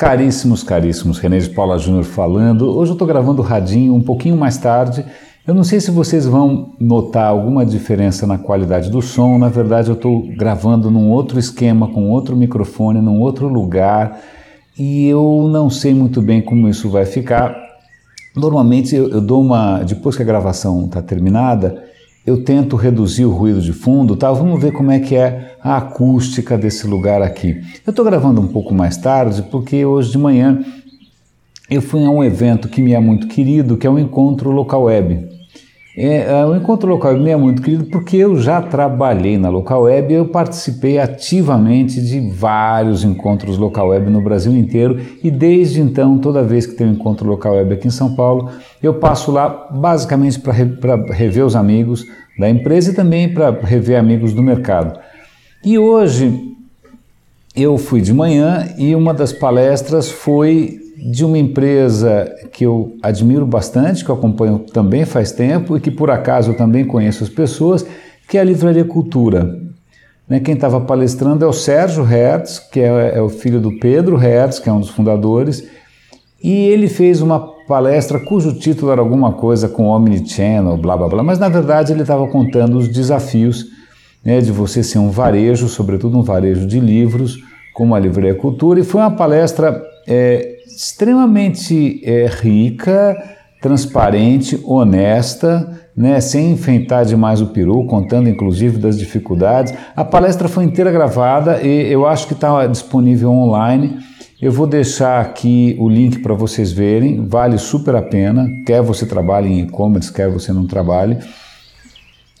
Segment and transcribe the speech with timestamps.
[0.00, 2.74] Caríssimos, caríssimos, René de Paula Júnior falando.
[2.74, 5.04] Hoje eu estou gravando o radinho um pouquinho mais tarde.
[5.46, 9.36] Eu não sei se vocês vão notar alguma diferença na qualidade do som.
[9.36, 14.22] Na verdade, eu estou gravando num outro esquema, com outro microfone, num outro lugar.
[14.78, 17.54] E eu não sei muito bem como isso vai ficar.
[18.34, 19.80] Normalmente eu, eu dou uma.
[19.80, 21.84] Depois que a gravação está terminada,
[22.26, 24.30] eu tento reduzir o ruído de fundo, tá?
[24.30, 27.60] Vamos ver como é que é a acústica desse lugar aqui.
[27.86, 30.62] Eu estou gravando um pouco mais tarde porque hoje de manhã
[31.70, 34.82] eu fui a um evento que me é muito querido, que é o Encontro Local
[34.82, 35.39] Web.
[35.96, 39.48] É, é, o Encontro Local Web me é muito querido porque eu já trabalhei na
[39.48, 45.80] Local Web, eu participei ativamente de vários encontros Local Web no Brasil inteiro e desde
[45.80, 48.50] então, toda vez que tem um encontro Local Web aqui em São Paulo,
[48.80, 52.06] eu passo lá basicamente para rever os amigos
[52.38, 54.98] da empresa e também para rever amigos do mercado.
[55.64, 56.54] E hoje
[57.54, 63.46] eu fui de manhã e uma das palestras foi de uma empresa que eu admiro
[63.46, 67.30] bastante, que eu acompanho também faz tempo e que por acaso eu também conheço as
[67.30, 67.86] pessoas,
[68.28, 69.58] que é a Livraria Cultura.
[70.28, 74.16] Né, quem estava palestrando é o Sérgio Hertz, que é, é o filho do Pedro
[74.16, 75.66] Hertz, que é um dos fundadores,
[76.42, 81.22] e ele fez uma palestra cujo título era alguma coisa com Omnichannel, blá blá blá,
[81.22, 83.66] mas na verdade ele estava contando os desafios
[84.24, 87.38] né, de você ser um varejo, sobretudo um varejo de livros,
[87.74, 93.16] como a Livraria Cultura, e foi uma palestra é, extremamente é, rica,
[93.60, 99.74] transparente, honesta, né, sem enfeitar demais o peru, contando inclusive das dificuldades.
[99.94, 103.98] A palestra foi inteira gravada e eu acho que está disponível online.
[104.40, 109.04] Eu vou deixar aqui o link para vocês verem, vale super a pena, quer você
[109.04, 111.18] trabalhe em e-commerce, quer você não trabalhe,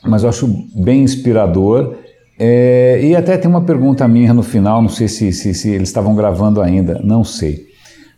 [0.02, 1.96] mas eu acho bem inspirador.
[2.38, 5.90] É, e até tem uma pergunta minha no final, não sei se, se, se eles
[5.90, 7.69] estavam gravando ainda, não sei.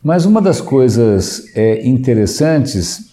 [0.03, 3.13] Mas uma das coisas é, interessantes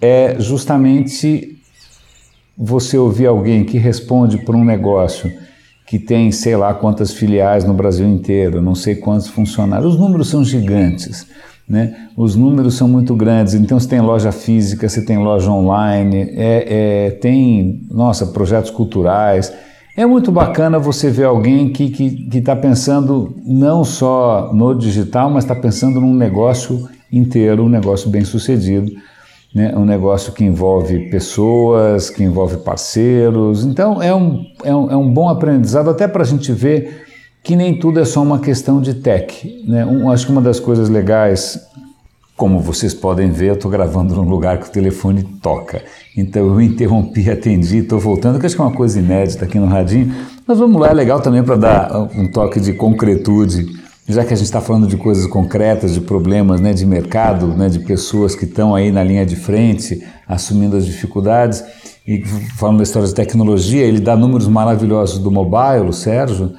[0.00, 1.58] é justamente
[2.56, 5.30] você ouvir alguém que responde por um negócio
[5.86, 9.92] que tem sei lá quantas filiais no Brasil inteiro, não sei quantos funcionários.
[9.94, 11.26] Os números são gigantes,
[11.68, 12.08] né?
[12.16, 13.52] Os números são muito grandes.
[13.52, 19.52] Então você tem loja física, você tem loja online, é, é tem nossa projetos culturais.
[19.94, 24.74] É muito bacana você ver alguém que está que, que tá pensando não só no
[24.74, 28.90] digital, mas está pensando num negócio inteiro, um negócio bem sucedido,
[29.54, 29.76] né?
[29.76, 33.66] um negócio que envolve pessoas, que envolve parceiros.
[33.66, 37.04] Então é um, é um, é um bom aprendizado até para a gente ver
[37.42, 39.62] que nem tudo é só uma questão de tech.
[39.68, 39.84] Né?
[39.84, 41.60] Um, acho que uma das coisas legais
[42.42, 45.80] como vocês podem ver, eu estou gravando num lugar que o telefone toca.
[46.16, 49.66] Então eu interrompi, atendi, estou voltando, que acho que é uma coisa inédita aqui no
[49.66, 50.12] Radinho.
[50.44, 53.64] Mas vamos lá, é legal também para dar um toque de concretude,
[54.08, 57.68] já que a gente está falando de coisas concretas, de problemas né, de mercado, né,
[57.68, 61.62] de pessoas que estão aí na linha de frente, assumindo as dificuldades.
[62.04, 62.24] E
[62.56, 66.52] falando da história de tecnologia, ele dá números maravilhosos do mobile, o Sérgio,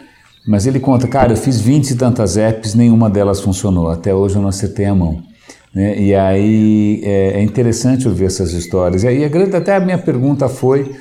[0.47, 4.37] mas ele conta, cara, eu fiz 20 e tantas apps, nenhuma delas funcionou, até hoje
[4.37, 5.32] eu não acertei a mão.
[5.73, 5.99] Né?
[5.99, 9.03] E aí é, é, interessante ouvir essas histórias.
[9.03, 10.91] E aí a grande, até a minha pergunta foi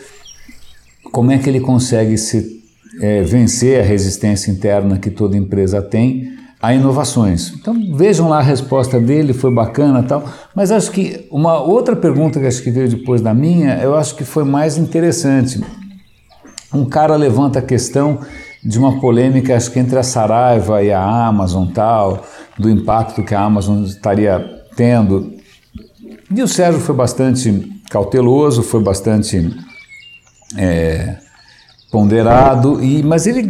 [1.10, 2.62] como é que ele consegue se
[3.00, 7.52] é, vencer a resistência interna que toda empresa tem a inovações.
[7.54, 10.24] Então vejam lá a resposta dele, foi bacana tal.
[10.54, 14.14] Mas acho que uma outra pergunta que acho que veio depois da minha, eu acho
[14.14, 15.60] que foi mais interessante.
[16.72, 18.20] Um cara levanta a questão
[18.64, 22.24] de uma polêmica, acho que entre a Saraiva e a Amazon tal,
[22.56, 25.34] do impacto que a Amazon estaria tendo.
[26.34, 29.54] E o Sérgio foi bastante cauteloso, foi bastante
[30.56, 31.18] é,
[31.90, 33.42] ponderado, e, mas ele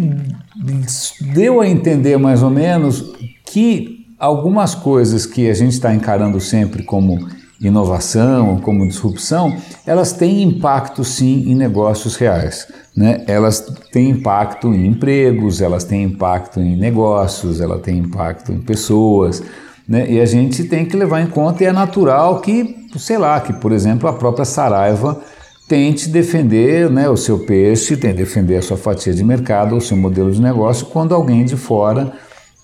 [1.32, 3.12] deu a entender mais ou menos
[3.44, 7.18] que algumas coisas que a gente está encarando sempre como
[7.60, 9.56] inovação, como disrupção,
[9.86, 12.66] elas têm impacto sim em negócios reais.
[12.96, 13.24] Né?
[13.26, 13.60] Elas
[13.92, 19.42] têm impacto em empregos, elas têm impacto em negócios, elas têm impacto em pessoas.
[19.88, 20.11] Né?
[20.11, 23.52] E a gente tem que levar em conta, e é natural que, sei lá, que
[23.52, 25.20] por exemplo a própria Saraiva
[25.69, 29.96] tente defender né, o seu peixe, tente defender a sua fatia de mercado, o seu
[29.96, 32.12] modelo de negócio, quando alguém de fora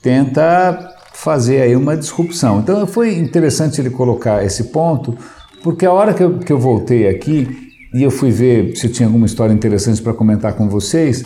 [0.03, 2.61] tenta fazer aí uma disrupção.
[2.61, 5.17] Então foi interessante ele colocar esse ponto,
[5.63, 7.49] porque a hora que eu, que eu voltei aqui
[7.95, 11.25] e eu fui ver se tinha alguma história interessante para comentar com vocês,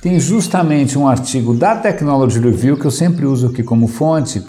[0.00, 4.42] tem justamente um artigo da Technology Review que eu sempre uso aqui como fonte,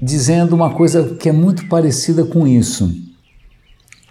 [0.00, 2.92] dizendo uma coisa que é muito parecida com isso.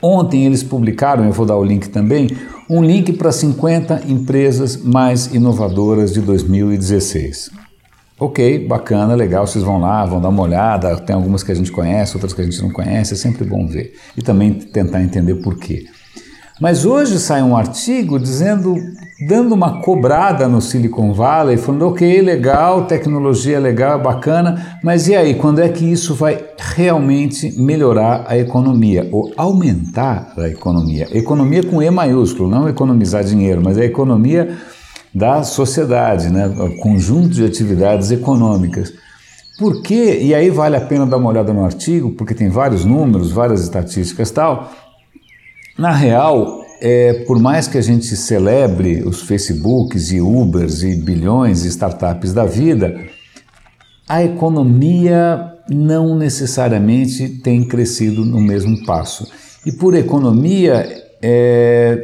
[0.02, 2.30] Ontem eles publicaram, eu vou dar o link também,
[2.70, 7.50] um link para 50 empresas mais inovadoras de 2016.
[8.18, 11.72] Ok, bacana, legal, vocês vão lá, vão dar uma olhada, tem algumas que a gente
[11.72, 13.94] conhece, outras que a gente não conhece, é sempre bom ver.
[14.16, 15.86] E também tentar entender por quê.
[16.60, 18.76] Mas hoje sai um artigo dizendo,
[19.26, 25.08] dando uma cobrada no Silicon Valley, falando, ok, legal, tecnologia é legal, é bacana, mas
[25.08, 31.08] e aí, quando é que isso vai realmente melhorar a economia ou aumentar a economia?
[31.12, 34.58] Economia com E maiúsculo, não economizar dinheiro, mas a economia
[35.16, 36.54] da sociedade, né?
[36.82, 38.92] conjunto de atividades econômicas.
[39.58, 40.20] Por quê?
[40.22, 43.62] E aí vale a pena dar uma olhada no artigo, porque tem vários números, várias
[43.62, 44.72] estatísticas tal.
[45.80, 51.62] Na real, é, por mais que a gente celebre os Facebooks e Ubers e bilhões
[51.62, 53.00] de startups da vida,
[54.06, 59.26] a economia não necessariamente tem crescido no mesmo passo.
[59.66, 60.86] E por economia,
[61.22, 61.98] é,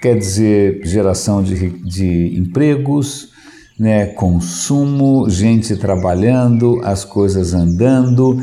[0.00, 3.28] quer dizer geração de, de empregos,
[3.78, 8.42] né, consumo, gente trabalhando, as coisas andando.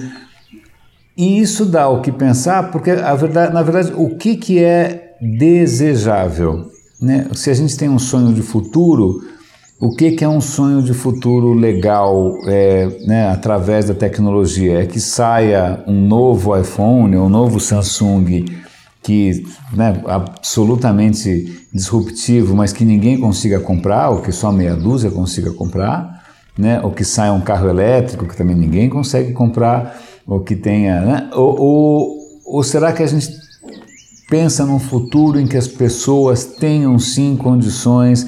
[1.18, 6.70] E isso dá o que pensar, porque verdade, na verdade, o que, que é desejável?
[7.02, 7.28] Né?
[7.34, 9.22] Se a gente tem um sonho de futuro,
[9.80, 14.82] o que, que é um sonho de futuro legal é, né, através da tecnologia?
[14.82, 18.46] É que saia um novo iPhone, um novo Samsung
[19.04, 25.52] que né, absolutamente disruptivo, mas que ninguém consiga comprar, ou que só meia dúzia consiga
[25.52, 26.24] comprar,
[26.58, 29.96] né, ou que saia um carro elétrico que também ninguém consegue comprar,
[30.28, 31.02] ou que tenha.
[31.02, 33.30] Né, ou, ou, ou será que a gente
[34.30, 38.28] pensa num futuro em que as pessoas tenham sim condições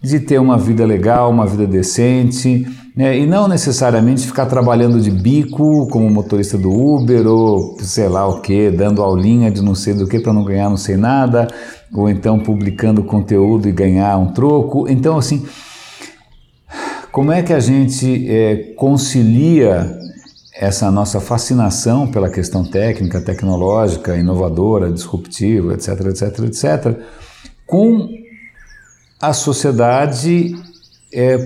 [0.00, 3.18] de ter uma vida legal, uma vida decente, né?
[3.18, 8.40] e não necessariamente ficar trabalhando de bico como motorista do Uber ou sei lá o
[8.40, 11.48] que, dando aulinha de não sei do que para não ganhar não sei nada,
[11.92, 14.88] ou então publicando conteúdo e ganhar um troco.
[14.88, 15.44] Então, assim,
[17.10, 19.98] como é que a gente é, concilia
[20.60, 27.00] essa nossa fascinação pela questão técnica, tecnológica, inovadora, disruptiva, etc, etc, etc,
[27.64, 28.08] com
[29.20, 30.56] a sociedade
[31.14, 31.38] é,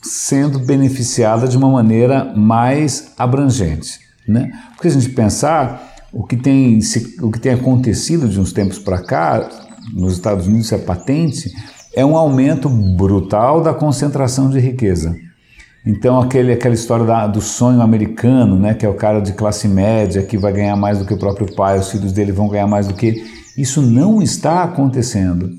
[0.00, 3.98] sendo beneficiada de uma maneira mais abrangente.
[4.28, 4.48] Né?
[4.74, 6.78] Porque se a gente pensar, o que tem,
[7.20, 9.48] o que tem acontecido de uns tempos para cá,
[9.92, 11.52] nos Estados Unidos é patente,
[11.92, 15.16] é um aumento brutal da concentração de riqueza.
[15.86, 19.68] Então, aquele, aquela história da, do sonho americano, né, que é o cara de classe
[19.68, 22.66] média que vai ganhar mais do que o próprio pai, os filhos dele vão ganhar
[22.66, 23.22] mais do que.
[23.56, 25.50] Isso não está acontecendo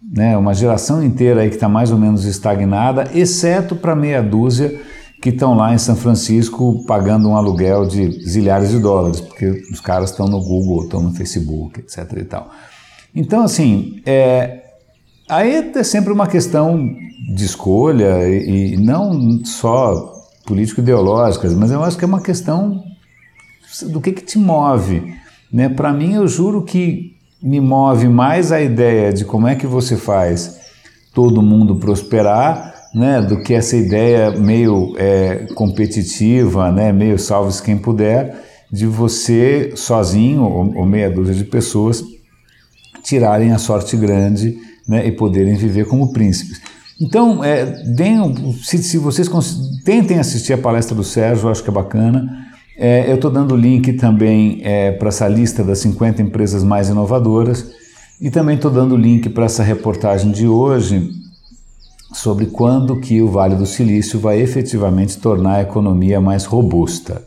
[0.00, 4.80] né, uma geração inteira aí que está mais ou menos estagnada, exceto para meia dúzia
[5.20, 9.80] que estão lá em São Francisco pagando um aluguel de zilhares de dólares, porque os
[9.80, 12.12] caras estão no Google, estão no Facebook, etc.
[12.18, 12.50] e tal.
[13.14, 14.65] Então, assim, é,
[15.28, 16.94] aí é sempre uma questão
[17.34, 20.14] de escolha e, não só
[20.46, 22.82] político-ideológicas, mas eu acho que é uma questão
[23.88, 25.14] do que, que te move.
[25.52, 25.68] Né?
[25.68, 29.96] Para mim, eu juro que me move mais a ideia de como é que você
[29.96, 30.58] faz
[31.12, 37.76] todo mundo prosperar, né, do que essa ideia meio é, competitiva, né, meio salve-se quem
[37.76, 42.02] puder, de você sozinho ou, ou, meia dúzia de pessoas
[43.02, 46.60] tirarem a sorte grande né, e poderem viver como príncipes.
[47.00, 49.28] Então, é, deem, se, se vocês
[49.84, 52.46] tentem assistir a palestra do Sérgio, acho que é bacana.
[52.78, 57.70] É, eu estou dando link também é, para essa lista das 50 empresas mais inovadoras
[58.20, 61.10] e também estou dando link para essa reportagem de hoje
[62.12, 67.22] sobre quando que o Vale do Silício vai efetivamente tornar a economia mais robusta.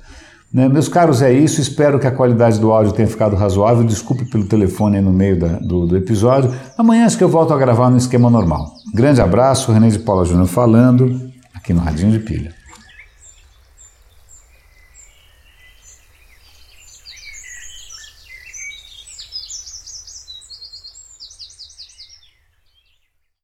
[0.52, 1.62] Né, meus caros, é isso.
[1.62, 3.84] Espero que a qualidade do áudio tenha ficado razoável.
[3.84, 6.52] Desculpe pelo telefone no meio da, do, do, episódio.
[6.78, 8.74] Amanhã acho que eu volto a gravar no esquema normal.
[8.94, 11.22] Grande abraço, René de Paula Júnior falando,
[11.54, 12.59] aqui no Radinho de Pilha.